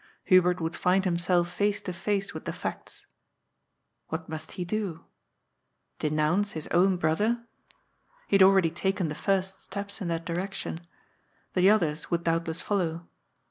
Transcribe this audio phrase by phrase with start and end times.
[0.23, 3.05] Hubert would find himself face to face with the facts.
[4.07, 5.05] What must he do?
[5.99, 7.45] Denounce his own brother?
[8.27, 10.79] He had already taken the first steps in that direction.
[11.53, 13.09] The others would doubtless follow.